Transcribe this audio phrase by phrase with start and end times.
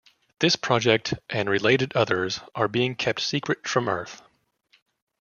[0.39, 4.23] This project, and related others, are being kept secret from Earth.